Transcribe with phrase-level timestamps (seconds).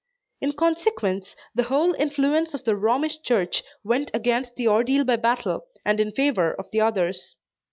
[0.41, 5.67] In consequence, the whole influence of the Romish church went against the ordeal by battle,
[5.85, 7.35] and in favor of the others.